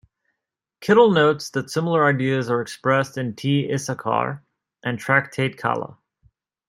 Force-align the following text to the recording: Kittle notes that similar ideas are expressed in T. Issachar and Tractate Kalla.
Kittle 0.79 1.11
notes 1.11 1.51
that 1.51 1.69
similar 1.69 2.07
ideas 2.07 2.49
are 2.49 2.59
expressed 2.59 3.19
in 3.19 3.35
T. 3.35 3.71
Issachar 3.71 4.43
and 4.83 4.97
Tractate 4.97 5.59
Kalla. 5.59 5.99